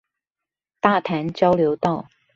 [0.79, 2.07] 大潭交流道